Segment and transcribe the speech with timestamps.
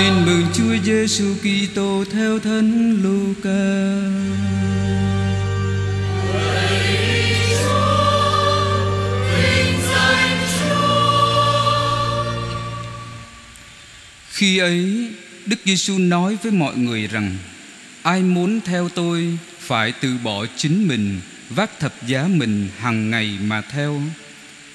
[0.00, 3.50] Tin mừng Chúa Giêsu Kitô theo Thánh Luca.
[14.30, 15.08] Khi ấy,
[15.46, 17.36] Đức Giêsu nói với mọi người rằng:
[18.02, 21.20] Ai muốn theo tôi phải từ bỏ chính mình,
[21.50, 24.02] vác thập giá mình hàng ngày mà theo.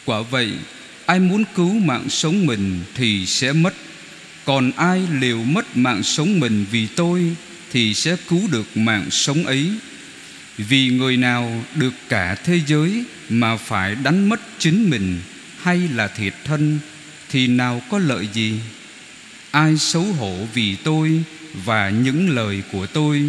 [0.06, 0.52] Quả vậy,
[1.06, 3.74] ai muốn cứu mạng sống mình thì sẽ mất
[4.46, 7.36] còn ai liều mất mạng sống mình vì tôi,
[7.72, 9.72] Thì sẽ cứu được mạng sống ấy.
[10.58, 15.20] Vì người nào được cả thế giới Mà phải đánh mất chính mình
[15.62, 16.80] Hay là thiệt thân,
[17.30, 18.60] Thì nào có lợi gì?
[19.52, 21.24] Ai xấu hổ vì tôi
[21.66, 23.24] Và những lời của tôi,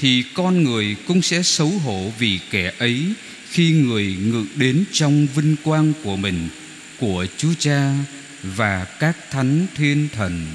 [0.00, 3.04] Thì con người cũng sẽ xấu hổ vì kẻ ấy
[3.50, 6.48] Khi người ngự đến trong vinh quang của mình,
[6.98, 7.94] Của Chúa Cha
[8.42, 10.46] và các thánh thiên thần.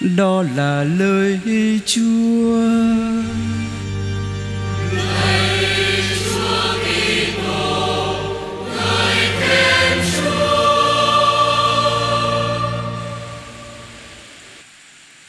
[0.00, 1.40] Đó là lời
[1.86, 2.62] Chúa.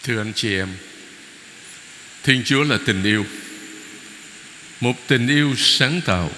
[0.04, 0.68] Thưa anh chị em,
[2.24, 3.26] Thiên Chúa là tình yêu.
[4.82, 6.32] Một tình yêu sáng tạo,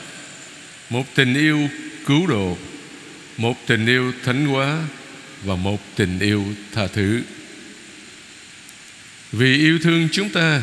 [0.89, 1.69] Một tình yêu
[2.05, 2.57] cứu độ
[3.39, 4.83] một tình yêu thánh hóa
[5.43, 7.21] và một tình yêu tha thứ.
[9.31, 10.61] Vì yêu thương chúng ta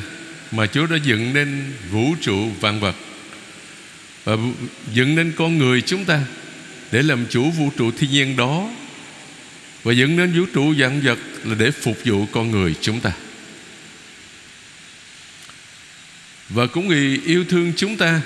[0.52, 2.96] mà Chúa đã dựng nên vũ trụ vạn vật.
[4.24, 4.36] Và
[4.92, 6.20] dựng nên con người chúng ta
[6.92, 8.70] để làm chủ vũ trụ thiên nhiên đó.
[9.82, 13.12] Và dựng nên vũ trụ vạn vật là để phục vụ con người chúng ta.
[16.48, 18.20] Và cũng vì yêu thương chúng ta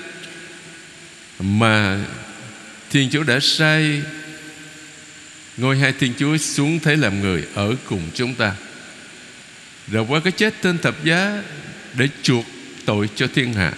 [1.41, 2.05] mà
[2.91, 4.03] Thiên Chúa đã sai
[5.61, 8.55] Ngôi hai Thiên Chúa xuống thế làm người Ở cùng chúng ta.
[9.89, 11.43] Rồi qua cái chết trên thập giá
[11.99, 12.45] Để chuộc
[12.85, 13.73] tội cho thiên hạ,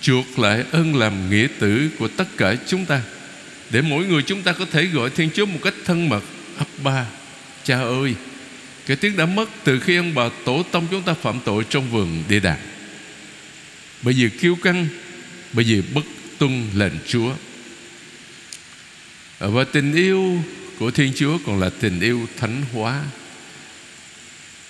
[0.00, 3.02] Chuộc lại ơn làm nghĩa tử Của tất cả chúng ta,
[3.70, 6.22] Để mỗi người chúng ta có thể gọi Thiên Chúa Một cách thân mật.
[6.58, 7.06] Ấp ba
[7.64, 8.14] Cha ơi,
[8.86, 11.90] Cái tiếng đã mất từ khi ông bà tổ tông chúng ta phạm tội Trong
[11.90, 12.60] vườn địa đàng.
[14.02, 14.86] Bởi vì kiêu căng,
[15.52, 16.04] Bởi vì bất
[16.38, 17.32] tuân lệnh Chúa.
[19.38, 20.42] Và tình yêu
[20.78, 23.02] của Thiên Chúa còn là tình yêu thánh hóa.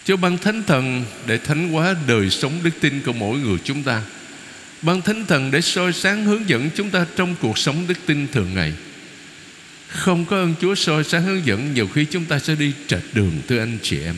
[0.04, 3.82] Chúa ban thánh thần để thánh hóa đời sống đức tin của mỗi người chúng
[3.82, 4.02] ta.
[4.82, 8.28] Ban thánh thần để soi sáng hướng dẫn chúng ta trong cuộc sống đức tin
[8.32, 8.72] thường ngày.
[9.88, 13.02] Không có ơn Chúa soi sáng hướng dẫn Nhiều khi chúng ta sẽ đi trật
[13.12, 14.14] đường thưa anh chị em.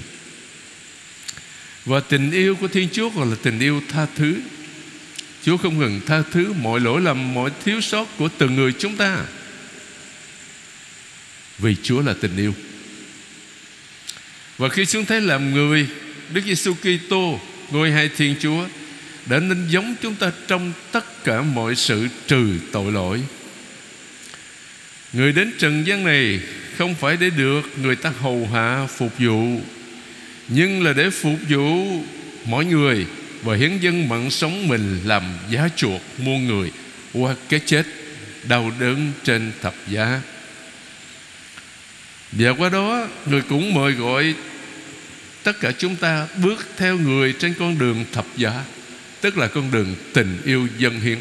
[1.84, 4.40] Và tình yêu của Thiên Chúa còn là tình yêu tha thứ.
[5.44, 8.96] Chúa không ngừng tha thứ mọi lỗi lầm, mọi thiếu sót của từng người chúng
[8.96, 9.24] ta
[11.58, 12.54] vì Chúa là tình yêu.
[14.58, 15.86] Và khi xuống thế làm người
[16.32, 17.40] Đức Giêsu Kitô,
[17.70, 18.64] Ngôi hai Thiên Chúa,
[19.26, 23.20] Đã nên giống chúng ta trong tất cả mọi sự trừ tội lỗi.
[25.12, 26.40] Người đến trần gian này
[26.78, 29.60] Không phải để được người ta hầu hạ, phục vụ,
[30.48, 32.02] Nhưng là để phục vụ
[32.44, 33.06] mọi người
[33.42, 36.70] Và hiến dân mạng sống mình Làm giá chuộc muôn người
[37.12, 37.86] Qua cái chết
[38.48, 40.20] đau đớn trên thập giá
[42.32, 44.34] và qua đó, Người cũng mời gọi
[45.42, 48.64] Tất cả chúng ta bước theo người Trên con đường thập giá,
[49.20, 51.18] Tức là con đường tình yêu dân hiến.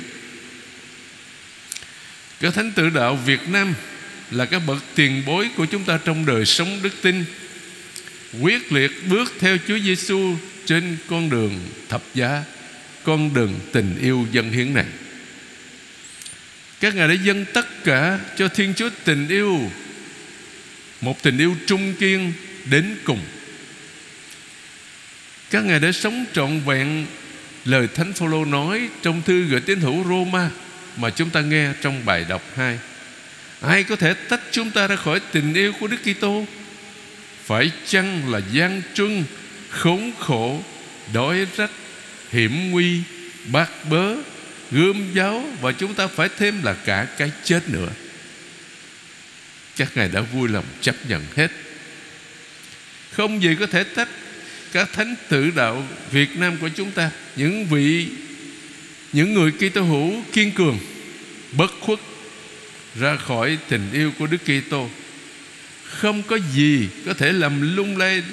[2.40, 3.74] Các thánh tử đạo Việt Nam
[4.32, 7.26] Là các bậc tiền bối của chúng ta Trong đời sống đức tin,
[8.42, 10.36] Quyết liệt bước theo Chúa Giêsu
[10.66, 12.44] Trên con đường thập giá,
[13.04, 14.86] Con đường tình yêu dân hiến này.
[16.80, 19.72] Các ngài đã dâng tất cả cho Thiên Chúa tình yêu
[21.06, 22.34] một tình yêu trung kiên
[22.66, 23.20] đến cùng.
[25.50, 27.06] Các ngài đã sống trọn vẹn,
[27.66, 30.50] lời thánh phaolô nói trong thư gửi tín hữu Roma
[30.98, 32.80] mà chúng ta nghe trong bài đọc 2
[33.62, 36.46] ai có thể tách chúng ta ra khỏi tình yêu của Đức Kitô?
[37.46, 39.24] Phải chăng là gian truân,
[39.70, 40.64] khốn khổ,
[41.14, 41.72] đói rách,
[42.32, 43.02] hiểm nguy,
[43.52, 44.16] bát bớ,
[44.72, 47.90] gươm giáo và chúng ta phải thêm là cả cái chết nữa?
[49.76, 51.52] Các ngài đã vui lòng chấp nhận hết.
[53.12, 54.10] Không gì có thể tách
[54.72, 57.12] các thánh tử đạo Việt Nam của chúng ta.
[57.36, 58.08] Những vị,
[59.14, 60.80] những người Kitô hữu kiên cường,
[61.52, 62.00] bất khuất
[63.00, 64.90] ra khỏi tình yêu của Đức Kitô.
[65.84, 68.24] Không có gì có thể làm lung lay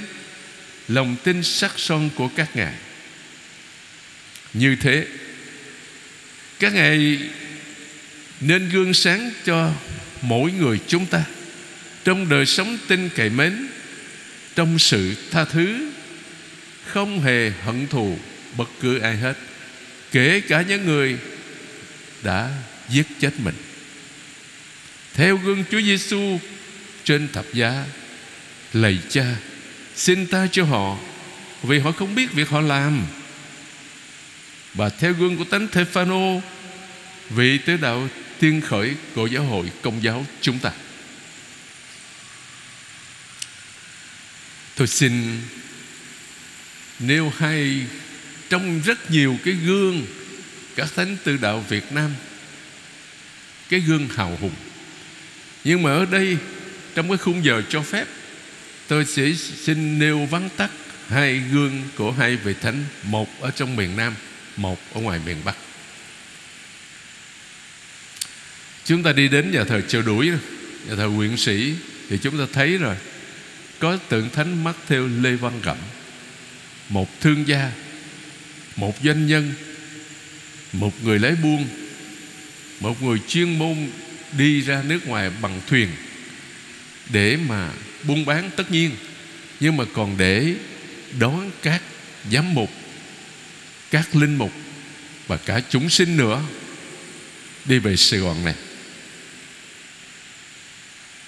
[0.89, 2.75] lòng tin sắc son của các ngài.
[4.53, 5.07] Như thế,
[6.59, 7.19] các ngài
[8.41, 9.73] nên gương sáng cho
[10.23, 11.25] mỗi người chúng ta.
[12.05, 13.69] Trong đời sống tin cậy mến,
[14.55, 15.91] trong sự tha thứ,
[16.87, 18.19] không hề hận thù
[18.57, 19.35] bất cứ ai hết,
[20.13, 21.19] kể cả những người
[22.23, 22.51] đã
[22.89, 23.55] giết chết mình.
[25.15, 26.39] Theo gương Chúa Giêsu
[27.05, 27.85] trên thập giá,
[28.73, 29.25] lạy cha,
[29.97, 30.99] xin ta cho họ,
[31.63, 33.03] vì họ không biết việc họ làm.
[34.75, 36.43] Và theo gương của tánh Thepha-nô
[37.31, 38.09] vị tế đạo
[38.43, 40.73] tiên khởi của giáo hội công giáo chúng ta.
[44.77, 45.41] Tôi xin
[46.99, 47.87] nêu hai
[48.51, 50.07] trong rất nhiều cái gương
[50.77, 52.15] các thánh tư đạo Việt Nam,
[53.69, 54.55] cái gương hào hùng.
[55.65, 56.37] Nhưng mà ở đây,
[56.95, 58.07] trong cái khung giờ cho phép,
[58.89, 59.33] tôi sẽ
[59.65, 60.71] xin nêu vắn tắt
[61.09, 64.15] hai gương của hai vị thánh, một ở trong miền Nam,
[64.57, 65.57] một ở ngoài miền Bắc.
[68.85, 70.31] Chúng ta đi đến nhà thờ chợ đuổi
[70.89, 71.75] nhà thờ quyện sĩ,
[72.09, 72.97] thì chúng ta thấy rồi,
[73.79, 75.77] có tượng thánh mắt theo Lê Văn Cẩm
[76.89, 77.73] một thương gia,
[78.77, 79.53] một doanh nhân,
[80.73, 81.67] một người lái buôn,
[82.81, 83.77] một người chuyên môn
[84.39, 85.89] đi ra nước ngoài bằng thuyền
[87.11, 87.71] để mà
[88.03, 88.91] buôn bán tất nhiên.
[89.61, 90.55] Nhưng mà còn để
[91.19, 91.83] đón các
[92.31, 92.71] giám mục,
[93.91, 94.53] các linh mục
[95.27, 96.43] và cả chúng sinh nữa
[97.65, 98.55] đi về Sài Gòn này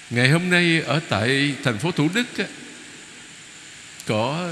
[0.09, 2.45] ngày hôm nay ở tại thành phố Thủ Đức á,
[4.05, 4.49] có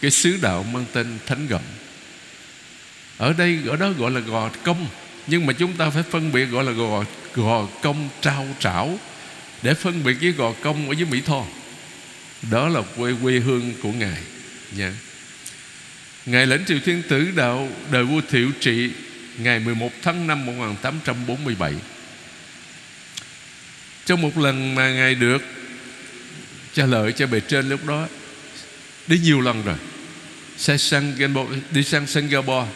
[0.00, 1.62] cái sứ đạo mang tên Thánh Gậm.
[3.18, 4.86] Ở đây ở đó gọi là gò công
[5.26, 7.04] nhưng mà chúng ta phải phân biệt gọi là gò
[7.34, 8.98] gò công trao trảo
[9.62, 11.44] để phân biệt với gò công ở dưới Mỹ Tho.
[12.50, 14.22] Đó là quê quê hương của ngài
[14.76, 14.92] nha.
[16.26, 18.90] Ngài lãnh triều thiên tử đạo đời vua Thiệu Trị
[19.38, 21.74] ngày 11 tháng 5 1847
[24.08, 25.42] trong một lần mà ngài được
[26.74, 28.08] trả lời cho bề trên lúc đó,
[29.06, 29.76] đi nhiều lần rồi.
[30.56, 31.12] Sẽ sang
[31.70, 32.68] đi sang Singapore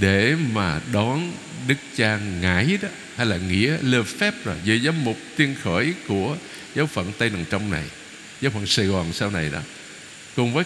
[0.00, 1.32] để mà đón
[1.68, 5.94] Đức cha ngải đó, hay là nghĩa lơ phép rồi, về giám mục tiên khởi
[6.08, 6.36] của
[6.74, 7.84] giáo phận Tây đằng Trong này,
[8.40, 9.60] giáo phận Sài Gòn sau này đó.
[10.36, 10.64] Cùng với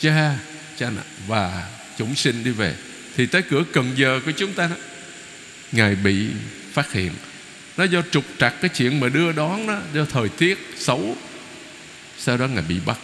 [0.00, 0.38] cha
[0.78, 0.90] cha
[1.26, 2.74] và chúng sinh đi về.
[3.16, 4.76] Thì tới cửa Cần Giờ của chúng ta đó,
[5.72, 6.26] ngài bị
[6.72, 7.12] phát hiện
[7.78, 11.16] nó do trục trặc cái chuyện mà đưa đón đó, do thời tiết xấu.
[12.18, 12.98] Sau đó ngài bị bắt.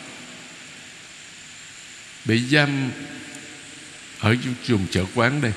[2.24, 2.90] Bị giam
[4.18, 4.36] ở
[4.68, 5.52] vùng chợ quán đây.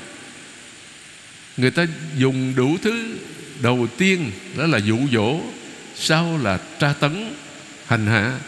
[1.57, 1.85] Người ta
[2.17, 3.17] dùng đủ thứ.
[3.61, 5.39] Đầu tiên đó là dụ dỗ,
[5.95, 7.33] sau là tra tấn,
[7.85, 8.39] hành hạ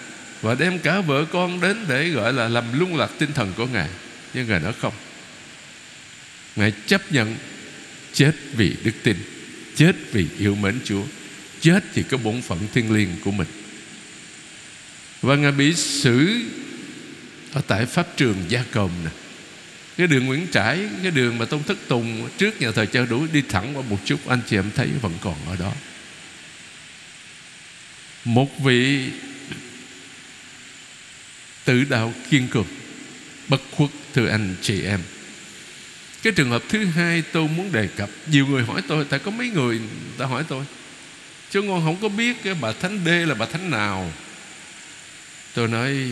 [0.42, 3.66] và đem cả vợ con đến để gọi là làm lung lạc tinh thần của
[3.66, 3.90] ngài.
[4.34, 4.94] Nhưng ngài nói không.
[6.56, 7.36] Ngài chấp nhận
[8.14, 9.18] chết vì đức tin
[9.80, 11.04] chết vì yêu mến chúa.
[11.62, 13.48] Chết thì có bổn phận thiêng liêng của mình.
[15.22, 16.42] Và ngài bị xử
[17.54, 19.10] ở tại pháp trường gia cầm nè.
[19.98, 23.28] Cái đường Nguyễn Trãi, cái đường mà Tôn Thất Tùng trước nhà thờ Châu đuổi
[23.34, 25.74] đi thẳng qua một chút, anh chị em thấy vẫn còn ở đó.
[28.26, 29.10] Một vị
[31.66, 32.68] tự đạo kiên cường,
[33.48, 35.00] bất khuất thưa anh chị em
[36.24, 39.32] cái trường hợp thứ hai tôi muốn đề cập, nhiều người hỏi tôi, tại có
[39.32, 39.80] mấy người
[40.18, 40.66] ta hỏi tôi.
[41.52, 44.12] Chứ ngon không có biết cái bà thánh đê là bà thánh nào.
[45.54, 46.12] Tôi nói,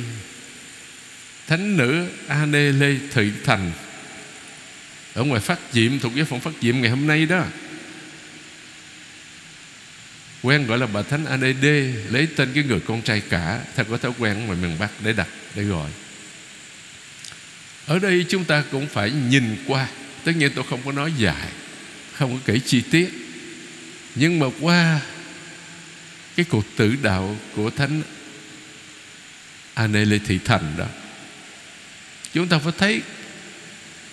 [1.47, 3.71] thánh nữ a lê thị thành
[5.13, 7.43] ở ngoài phát diệm, thuộc giáo phận phát diệm ngày hôm nay đó.
[10.41, 13.85] Quen gọi là bà thánh a đê lấy tên cái người con trai cả theo
[13.85, 15.89] có thói quen ngoài miền bắc để đặt, để gọi
[17.87, 19.87] ở đây chúng ta cũng phải nhìn qua.
[20.23, 21.47] Tất nhiên tôi không có nói dài,
[22.13, 23.09] không có kể chi tiết.
[24.15, 25.01] Nhưng mà qua
[26.35, 28.01] cái cuộc tử đạo của thánh
[29.73, 30.85] a lê thị thành đó,
[32.33, 33.01] Chúng ta phải thấy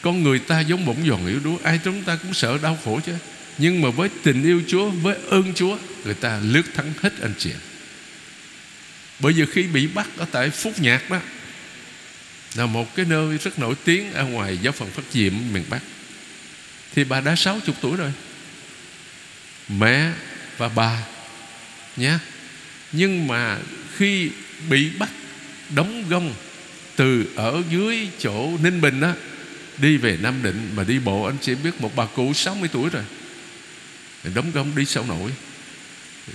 [0.02, 3.00] Con người ta giống bổng giòn yếu đuối, Ai chúng ta cũng sợ đau khổ
[3.06, 3.12] chứ.
[3.58, 7.34] Nhưng mà với tình yêu Chúa, Với ơn Chúa, Người ta lướt thắng hết anh
[7.38, 7.50] chị
[9.20, 11.20] Bởi vì khi bị bắt Ở tại Phúc Nhạc đó
[12.54, 15.80] là một cái nơi rất nổi tiếng Ở ngoài giáo phận Phát Diệm, miền Bắc.
[16.94, 18.12] Thì bà đã 60 tuổi rồi.
[19.68, 20.12] Mẹ
[20.58, 21.02] và bà
[21.96, 22.18] Nhá
[22.92, 23.58] Nhưng mà
[23.96, 24.30] khi
[24.68, 25.10] bị bắt
[25.70, 26.34] đóng gông
[26.96, 29.12] từ ở dưới chỗ Ninh Bình đó
[29.78, 32.90] đi về Nam Định mà đi bộ, anh chị biết một bà cụ 60 tuổi
[32.90, 33.02] rồi.
[34.34, 35.30] Đóng gông đi sao nổi.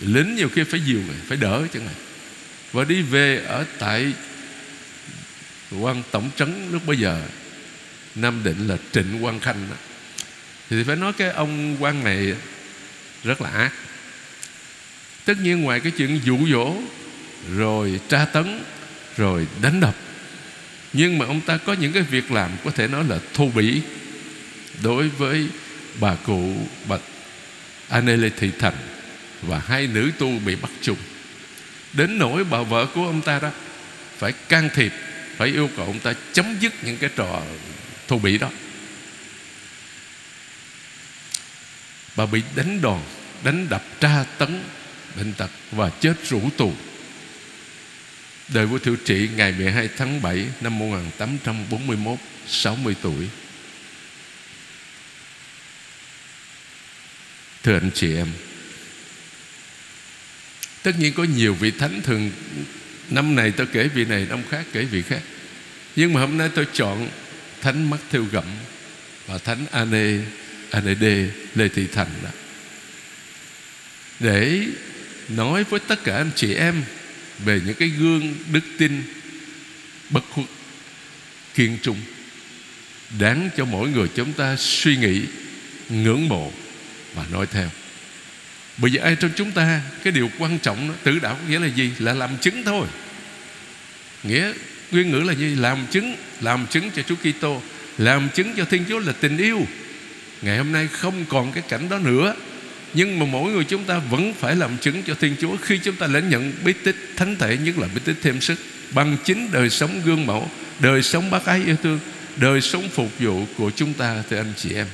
[0.02, 1.96] Lính nhiều khi phải dìu phải đỡ chứ này
[2.72, 4.14] và đi về ở tại
[5.72, 7.22] quan tổng trấn lúc bây giờ,
[8.16, 9.76] Nam Định là Trịnh Quang Khanh đó.
[10.70, 12.34] thì phải nói cái ông quan này
[13.24, 13.72] rất là ác
[15.26, 16.76] tất nhiên ngoài cái chuyện dụ dỗ,
[17.56, 18.64] rồi tra tấn,
[19.18, 19.96] rồi đánh đập,
[20.94, 23.82] nhưng mà ông ta có những cái việc làm có thể nói là thô bỉ
[24.84, 25.48] đối với
[26.00, 26.54] bà cụ
[26.88, 26.98] bà
[27.90, 28.74] Anele Thị Thành
[29.42, 30.98] và hai nữ tu bị bắt chung
[31.94, 33.50] đến nỗi bà vợ của ông ta đó
[34.18, 34.92] phải can thiệp
[35.40, 37.42] phải yêu cầu ông ta chấm dứt những cái trò
[38.08, 38.50] thô bỉ đó.
[42.16, 43.02] Bà bị đánh đòn,
[43.44, 44.64] đánh đập, tra tấn
[45.16, 46.74] bệnh tật và chết rủ tù.
[48.48, 53.30] Đời vua Thiệu Trị ngày 12 tháng 7 năm 1841 60 tuổi.
[57.64, 58.28] Thưa anh chị em,
[60.84, 62.32] Tất nhiên có nhiều vị thánh thường
[63.10, 65.22] Năm này tôi kể vị này, Năm khác kể vị khác.
[65.96, 67.10] Nhưng mà hôm nay tôi chọn
[67.62, 68.46] Thánh Mắt Theo Gậm
[69.28, 70.20] Và Thánh anê
[70.72, 72.30] anê Đê Lê Thị Thành đó.
[74.20, 74.68] Để
[75.30, 76.84] nói với tất cả anh chị em
[77.46, 79.04] Về những cái gương đức tin
[80.10, 80.46] Bất khuất,
[81.56, 81.98] Kiên trung,
[83.20, 85.22] Đáng cho mỗi người chúng ta suy nghĩ,
[85.90, 86.52] Ngưỡng mộ
[87.16, 87.70] Và nói theo.
[88.82, 91.60] Bởi vì ai trong chúng ta Cái điều quan trọng đó, Tử đạo có nghĩa
[91.60, 91.92] là gì?
[92.00, 92.88] Là làm chứng thôi.
[94.24, 94.52] Nghĩa
[94.92, 95.56] nguyên ngữ là gì?
[95.56, 97.62] Làm chứng Làm chứng cho Chúa Kitô
[97.98, 99.62] Làm chứng cho Thiên Chúa là tình yêu.
[100.42, 102.36] Ngày hôm nay không còn cái cảnh đó nữa.
[102.94, 105.58] Nhưng mà mỗi người chúng ta vẫn phải làm chứng cho Thiên Chúa.
[105.58, 108.60] Khi chúng ta lãnh nhận bí tích thánh thể Nhất là bí tích thêm sức
[108.92, 112.00] Bằng chính đời sống gương mẫu Đời sống bác ái yêu thương
[112.36, 114.88] Đời sống phục vụ của chúng ta Thưa anh chị em.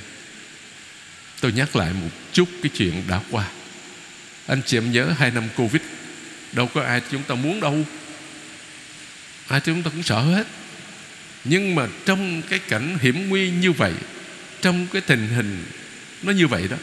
[1.42, 3.46] Tôi nhắc lại một chút cái chuyện đã qua.
[4.48, 5.82] Anh chị em nhớ hai năm Covid,
[6.52, 7.86] Đâu có ai chúng ta muốn đâu.
[9.48, 10.48] Ai chúng ta cũng sợ hết.
[11.44, 13.94] Nhưng mà trong cái cảnh hiểm nguy như vậy,
[14.62, 15.64] Trong cái tình hình
[16.24, 16.78] Nó như vậy đó,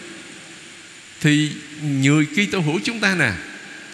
[1.20, 1.52] Thì
[1.82, 3.32] người Kitô hữu chúng ta nè,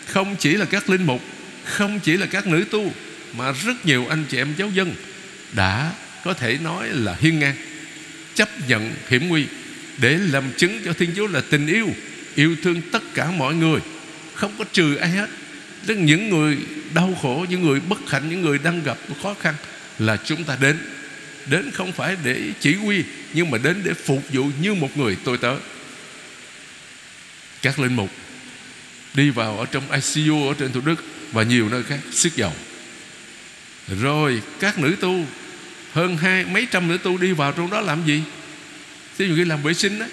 [0.07, 1.23] Không chỉ là các linh mục,
[1.65, 2.93] Không chỉ là các nữ tu,
[3.37, 4.95] Mà rất nhiều anh chị em giáo dân
[5.53, 5.93] Đã
[6.25, 7.57] có thể nói là hiên ngang,
[8.35, 9.45] Chấp nhận hiểm nguy
[9.99, 11.89] Để làm chứng cho Thiên Chúa là tình yêu
[12.35, 13.80] Yêu thương tất cả mọi người,
[14.35, 15.28] Không có trừ ai hết.
[15.87, 16.58] Tức những người
[16.94, 19.54] đau khổ, Những người bất hạnh, Những người đang gặp khó khăn
[19.99, 20.78] Là chúng ta đến.
[21.47, 25.16] Đến không phải để chỉ huy, Nhưng mà đến để phục vụ như một người
[25.25, 25.56] tôi tớ.
[27.62, 28.11] Các linh mục
[29.14, 32.52] Đi vào ở trong ICU Ở trên Thủ Đức Và nhiều nơi khác sức dầu.
[34.00, 35.26] Rồi các nữ tu,
[35.92, 38.23] Hơn hai, mấy trăm nữ tu đi vào trong đó làm gì?
[39.18, 40.06] Thí dụ như làm vệ sinh đó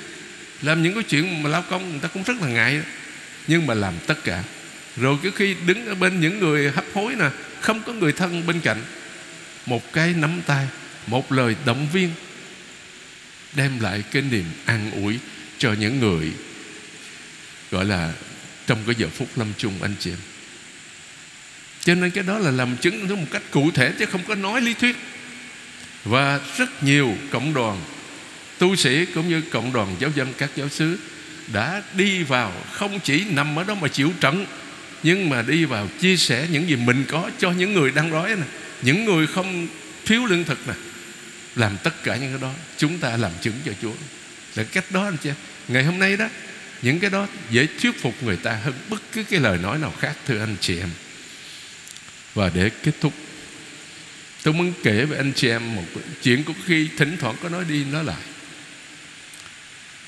[0.66, 2.82] làm những cái chuyện mà lao công Người ta cũng rất là ngại.
[3.48, 4.44] Nhưng mà làm tất cả.
[4.98, 7.30] Rồi cái khi đứng ở bên những người hấp hối nè,
[7.62, 8.82] Không có người thân bên cạnh,
[9.66, 10.68] Một cái nắm tay,
[11.08, 12.10] Một lời động viên,
[13.54, 15.20] Đem lại cái niềm an ủi
[15.58, 16.32] Cho những người
[17.72, 18.14] Gọi là
[18.68, 20.18] Trong cái giờ phút lâm chung anh chị em.
[21.80, 24.62] Cho nên cái đó là làm chứng một cách cụ thể Chứ không có nói
[24.62, 24.96] lý thuyết.
[26.06, 27.82] Và rất nhiều cộng đoàn
[28.58, 30.98] tu sĩ cũng như cộng đoàn giáo dân các giáo xứ
[31.54, 34.46] đã đi vào không chỉ nằm ở đó mà chịu trận,
[35.04, 38.36] nhưng mà đi vào chia sẻ những gì mình có cho những người đang đói
[38.36, 38.48] này
[38.82, 39.68] những người không
[40.06, 40.78] thiếu lương thực này
[41.56, 43.94] làm tất cả những cái đó, chúng ta làm chứng cho Chúa.
[44.56, 45.30] Là cách đó anh chị
[45.68, 46.28] ngày hôm nay đó,
[46.82, 49.94] những cái đó dễ thuyết phục người ta hơn bất cứ cái lời nói nào
[50.00, 50.90] khác, thưa anh chị em.
[52.34, 53.14] Và để kết thúc,
[54.44, 55.84] tôi muốn kể với anh chị em một
[56.24, 58.22] chuyện có khi thỉnh thoảng có nói đi nói lại.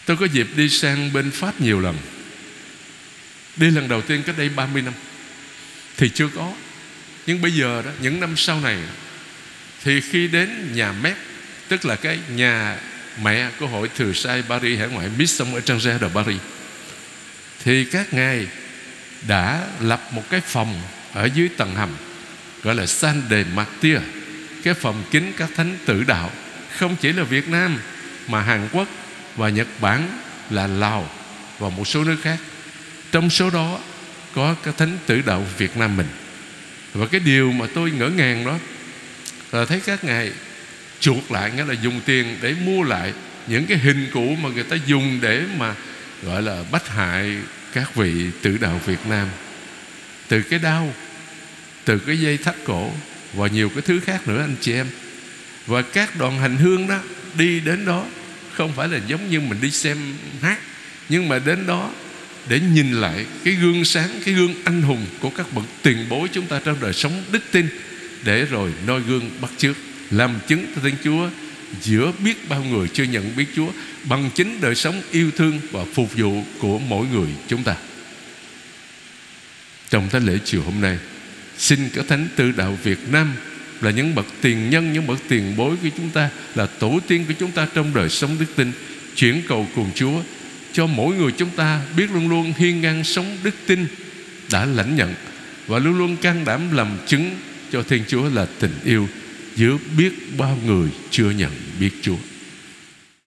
[0.08, 1.98] Tôi có dịp đi sang bên Pháp nhiều lần.
[3.56, 4.94] Đi lần đầu tiên cách đây 30 năm.
[5.98, 6.54] Thì chưa có.
[7.26, 8.78] Nhưng bây giờ đó, Những năm sau này,
[9.84, 11.18] Thì khi đến nhà Mép
[11.68, 12.78] Tức là cái nhà
[13.24, 16.42] mẹ của hội thừa sai Paris hải ngoại Mission Étranger de Paris,
[17.64, 18.48] Thì các ngài
[19.28, 20.82] đã lập một cái phòng
[21.14, 21.90] Ở dưới tầng hầm,
[22.64, 23.98] Gọi là San de Martyr,
[24.64, 26.32] Cái phòng kính các thánh tử đạo.
[26.78, 27.80] Không chỉ là Việt Nam,
[28.28, 28.88] Mà Hàn Quốc
[29.38, 31.10] và Nhật Bản là Lào
[31.60, 32.38] và một số nước khác.
[33.12, 33.80] Trong số đó
[34.36, 36.08] có cái thánh tử đạo Việt Nam mình.
[36.94, 38.58] Và cái điều mà tôi ngỡ ngàng đó
[39.52, 40.32] là thấy các ngài
[41.00, 43.14] chuộc lại, nghĩa là dùng tiền để mua lại
[43.48, 45.76] những cái hình cũ mà người ta dùng để mà,
[46.24, 47.38] gọi là, bắt hại
[47.74, 49.28] các vị tử đạo Việt Nam.
[50.28, 50.94] Từ cái đau,
[51.86, 52.92] từ cái dây thắt cổ
[53.34, 54.88] và nhiều cái thứ khác nữa, anh chị em.
[55.68, 57.00] Và các đoàn hành hương đó
[57.38, 58.06] đi đến đó
[58.58, 59.98] không phải là giống như mình đi xem
[60.42, 60.60] hát,
[61.10, 61.92] nhưng mà đến đó
[62.50, 66.28] để nhìn lại cái gương sáng, cái gương anh hùng của các bậc tiền bối
[66.34, 67.68] chúng ta trong đời sống đức tin,
[68.24, 69.76] để rồi noi gương bắt chước,
[70.12, 71.30] làm chứng cho Thiên Chúa,
[71.82, 73.70] giữa biết bao người chưa nhận biết Chúa,
[74.04, 77.76] bằng chính đời sống yêu thương và phục vụ của mỗi người chúng ta.
[79.90, 80.98] Trong thánh lễ chiều hôm nay,
[81.58, 83.34] xin các thánh tư đạo Việt Nam
[83.82, 87.26] là những bậc tiền nhân, những bậc tiền bối của chúng ta, là tổ tiên
[87.28, 88.72] của chúng ta trong đời sống đức tin,
[89.16, 90.22] chuyển cầu cùng Chúa
[90.74, 93.88] cho mỗi người chúng ta biết luôn luôn hiên ngang sống đức tin
[94.52, 95.14] đã lãnh nhận
[95.68, 97.36] và luôn luôn can đảm làm chứng
[97.72, 99.10] cho Thiên Chúa là tình yêu
[99.56, 102.16] giữa biết bao người chưa nhận biết Chúa.